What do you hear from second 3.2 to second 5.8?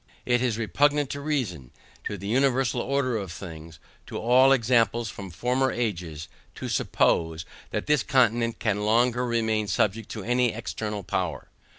things to all examples from former